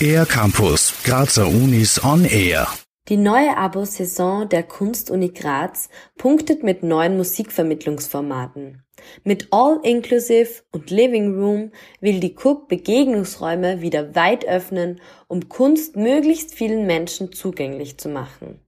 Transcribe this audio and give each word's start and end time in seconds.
Air 0.00 0.26
Campus, 0.26 0.94
Grazer 1.04 1.46
Unis 1.48 2.02
on 2.04 2.24
Air. 2.24 2.68
Die 3.08 3.16
neue 3.16 3.56
Abo-Saison 3.56 4.48
der 4.48 4.62
Kunstuni 4.62 5.30
Graz 5.30 5.88
punktet 6.18 6.62
mit 6.62 6.82
neuen 6.82 7.16
Musikvermittlungsformaten. 7.16 8.82
Mit 9.24 9.48
All 9.52 9.80
Inclusive 9.82 10.62
und 10.72 10.90
Living 10.90 11.34
Room 11.38 11.72
will 12.00 12.20
die 12.20 12.36
Cook 12.36 12.68
Begegnungsräume 12.68 13.80
wieder 13.80 14.14
weit 14.14 14.46
öffnen, 14.46 15.00
um 15.28 15.48
Kunst 15.48 15.96
möglichst 15.96 16.54
vielen 16.54 16.86
Menschen 16.86 17.32
zugänglich 17.32 17.98
zu 17.98 18.08
machen. 18.08 18.60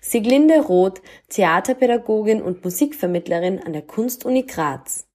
Siglinde 0.00 0.60
Roth, 0.60 1.02
Theaterpädagogin 1.28 2.42
und 2.42 2.64
Musikvermittlerin 2.64 3.58
an 3.58 3.72
der 3.72 3.82
Kunstuni 3.82 4.44
Graz. 4.44 5.09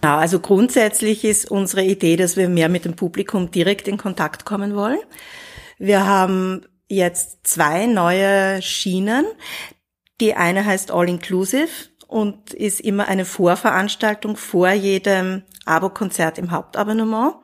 Also 0.00 0.40
grundsätzlich 0.40 1.24
ist 1.24 1.50
unsere 1.50 1.84
Idee, 1.84 2.16
dass 2.16 2.36
wir 2.36 2.48
mehr 2.48 2.68
mit 2.68 2.84
dem 2.84 2.96
Publikum 2.96 3.50
direkt 3.50 3.86
in 3.86 3.98
Kontakt 3.98 4.44
kommen 4.44 4.74
wollen. 4.74 4.98
Wir 5.78 6.06
haben 6.06 6.62
jetzt 6.88 7.46
zwei 7.46 7.86
neue 7.86 8.62
Schienen. 8.62 9.26
Die 10.20 10.34
eine 10.34 10.64
heißt 10.64 10.90
All 10.90 11.08
Inclusive 11.08 11.68
und 12.06 12.52
ist 12.52 12.80
immer 12.80 13.08
eine 13.08 13.24
Vorveranstaltung 13.24 14.36
vor 14.36 14.70
jedem 14.70 15.42
Abo-Konzert 15.64 16.38
im 16.38 16.50
Hauptabonnement. 16.50 17.36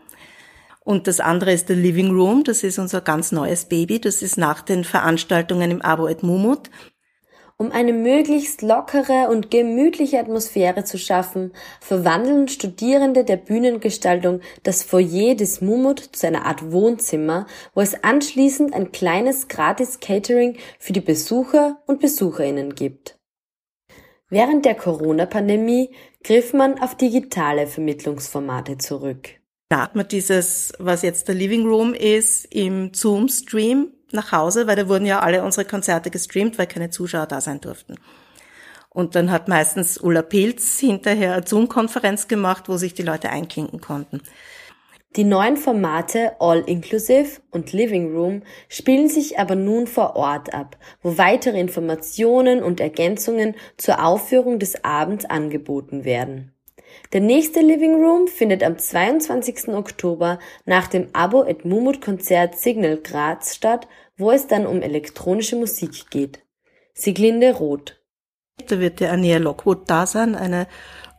Und 0.80 1.06
das 1.06 1.20
andere 1.20 1.52
ist 1.52 1.68
der 1.68 1.76
Living 1.76 2.10
Room, 2.10 2.44
das 2.44 2.62
ist 2.62 2.78
unser 2.78 3.00
ganz 3.00 3.32
neues 3.32 3.64
Baby, 3.64 4.00
das 4.00 4.22
ist 4.22 4.38
nach 4.38 4.62
den 4.62 4.84
Veranstaltungen 4.84 5.70
im 5.70 5.82
Abo 5.82 6.06
et 6.06 6.22
Mumut. 6.22 6.70
Um 7.58 7.72
eine 7.72 7.94
möglichst 7.94 8.60
lockere 8.60 9.28
und 9.30 9.50
gemütliche 9.50 10.18
Atmosphäre 10.18 10.84
zu 10.84 10.98
schaffen, 10.98 11.52
verwandeln 11.80 12.48
Studierende 12.48 13.24
der 13.24 13.38
Bühnengestaltung 13.38 14.40
das 14.62 14.82
Foyer 14.82 15.34
des 15.34 15.62
Mumut 15.62 16.00
zu 16.00 16.26
einer 16.26 16.44
Art 16.44 16.70
Wohnzimmer, 16.70 17.46
wo 17.74 17.80
es 17.80 18.04
anschließend 18.04 18.74
ein 18.74 18.92
kleines 18.92 19.48
Gratis-Catering 19.48 20.58
für 20.78 20.92
die 20.92 21.00
Besucher 21.00 21.80
und 21.86 22.00
Besucherinnen 22.00 22.74
gibt. 22.74 23.18
Während 24.28 24.66
der 24.66 24.74
Corona-Pandemie 24.74 25.94
griff 26.24 26.52
man 26.52 26.78
auf 26.82 26.94
digitale 26.94 27.66
Vermittlungsformate 27.66 28.76
zurück. 28.76 29.30
Da 29.70 29.82
hat 29.82 29.96
man 29.96 30.06
dieses, 30.06 30.74
was 30.78 31.00
jetzt 31.00 31.28
der 31.28 31.34
Living 31.34 31.66
Room 31.66 31.94
ist, 31.94 32.44
im 32.54 32.92
Zoom-Stream 32.92 33.95
nach 34.12 34.32
Hause, 34.32 34.66
weil 34.66 34.76
da 34.76 34.88
wurden 34.88 35.06
ja 35.06 35.20
alle 35.20 35.42
unsere 35.42 35.66
Konzerte 35.66 36.10
gestreamt, 36.10 36.58
weil 36.58 36.66
keine 36.66 36.90
Zuschauer 36.90 37.26
da 37.26 37.40
sein 37.40 37.60
durften. 37.60 37.96
Und 38.88 39.14
dann 39.14 39.30
hat 39.30 39.46
meistens 39.46 39.98
Ulla 39.98 40.22
Pilz 40.22 40.78
hinterher 40.78 41.34
eine 41.34 41.46
Zoom-Konferenz 41.46 42.28
gemacht, 42.28 42.68
wo 42.68 42.78
sich 42.78 42.94
die 42.94 43.02
Leute 43.02 43.28
einklinken 43.28 43.80
konnten. 43.80 44.22
Die 45.16 45.24
neuen 45.24 45.56
Formate 45.56 46.36
All 46.40 46.60
Inclusive 46.66 47.40
und 47.50 47.72
Living 47.72 48.14
Room 48.14 48.42
spielen 48.68 49.08
sich 49.08 49.38
aber 49.38 49.54
nun 49.54 49.86
vor 49.86 50.16
Ort 50.16 50.52
ab, 50.52 50.76
wo 51.02 51.16
weitere 51.18 51.60
Informationen 51.60 52.62
und 52.62 52.80
Ergänzungen 52.80 53.54
zur 53.76 54.04
Aufführung 54.04 54.58
des 54.58 54.84
Abends 54.84 55.24
angeboten 55.24 56.04
werden. 56.04 56.55
Der 57.12 57.20
nächste 57.20 57.60
Living 57.60 57.94
Room 57.94 58.26
findet 58.28 58.62
am 58.62 58.78
22. 58.78 59.68
Oktober 59.68 60.38
nach 60.64 60.88
dem 60.88 61.08
Abo 61.12 61.44
et 61.44 61.64
Mumut 61.64 62.00
Konzert 62.00 62.56
Signal 62.56 62.98
Graz 62.98 63.54
statt, 63.54 63.86
wo 64.16 64.30
es 64.30 64.46
dann 64.46 64.66
um 64.66 64.82
elektronische 64.82 65.56
Musik 65.56 66.10
geht. 66.10 66.40
Siglinde 66.94 67.54
Roth. 67.54 68.00
Da 68.68 68.80
wird 68.80 69.00
der 69.00 69.12
Ania 69.12 69.38
Lockwood 69.38 69.88
da 69.88 70.06
sein, 70.06 70.34
eine 70.34 70.66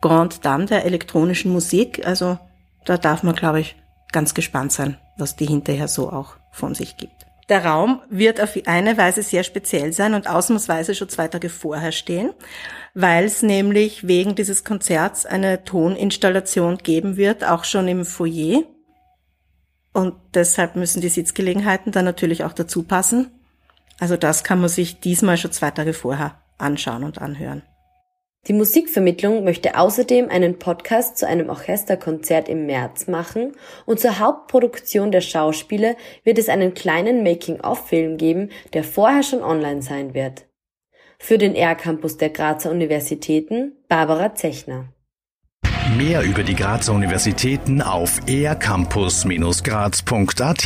Grande 0.02 0.38
Dame 0.42 0.66
der 0.66 0.86
elektronischen 0.86 1.52
Musik. 1.52 2.06
Also 2.06 2.38
da 2.86 2.98
darf 2.98 3.24
man, 3.24 3.36
glaube 3.36 3.60
ich, 3.60 3.76
ganz 4.12 4.34
gespannt 4.34 4.72
sein, 4.72 4.98
was 5.18 5.36
die 5.36 5.46
hinterher 5.46 5.88
so 5.88 6.12
auch 6.12 6.38
von 6.52 6.74
sich 6.74 6.98
gibt. 6.98 7.27
Der 7.50 7.64
Raum 7.64 8.02
wird 8.10 8.42
auf 8.42 8.58
eine 8.66 8.98
Weise 8.98 9.24
sehr 9.24 9.44
speziell 9.44 9.94
sein 9.94 10.14
und 10.14 10.28
ausnahmsweise 10.28 10.94
schon 10.96 11.08
zwei 11.08 11.30
Tage 11.30 11.50
vorher 11.50 11.94
stehen, 11.94 12.34
weil 12.94 13.24
es 13.24 13.42
nämlich 13.42 14.06
wegen 14.06 14.36
dieses 14.36 14.66
Konzerts 14.66 15.26
eine 15.26 15.64
Toninstallation 15.64 16.78
geben 16.78 17.16
wird, 17.16 17.46
auch 17.46 17.64
schon 17.64 17.88
im 17.88 18.06
Foyer. 18.06 18.64
Und 19.94 20.16
deshalb 20.34 20.76
müssen 20.76 21.02
die 21.02 21.10
Sitzgelegenheiten 21.10 21.92
dann 21.94 22.06
natürlich 22.06 22.44
auch 22.44 22.54
dazu 22.54 22.84
passen. 22.84 23.32
Also 24.00 24.18
das 24.18 24.44
kann 24.44 24.60
man 24.60 24.70
sich 24.70 25.00
diesmal 25.00 25.38
schon 25.38 25.54
zwei 25.54 25.72
Tage 25.72 25.94
vorher 25.94 26.42
anschauen 26.58 27.04
und 27.04 27.20
anhören. 27.20 27.64
Die 28.46 28.54
Musikvermittlung 28.54 29.44
möchte 29.44 29.78
außerdem 29.78 30.30
einen 30.30 30.58
Podcast 30.58 31.18
zu 31.18 31.28
einem 31.28 31.50
Orchesterkonzert 31.50 32.48
im 32.48 32.66
März 32.66 33.08
machen 33.08 33.54
und 33.86 34.00
zur 34.00 34.20
Hauptproduktion 34.20 35.12
der 35.12 35.22
Schauspiele 35.22 35.98
wird 36.24 36.38
es 36.38 36.48
einen 36.48 36.74
kleinen 36.74 37.24
Making-of-Film 37.24 38.18
geben, 38.18 38.50
der 38.74 38.86
vorher 38.86 39.24
schon 39.24 39.44
online 39.44 39.82
sein 39.82 40.14
wird. 40.14 40.46
Für 41.20 41.38
den 41.38 41.56
R-Campus 41.56 42.18
der 42.18 42.30
Grazer 42.30 42.72
Universitäten 42.72 43.74
Barbara 43.90 44.34
Zechner. 44.36 44.94
Mehr 45.96 46.22
über 46.22 46.44
die 46.44 46.56
Grazer 46.56 46.94
Universitäten 46.94 47.82
auf 47.82 48.20
ercampus-graz.at 48.28 50.66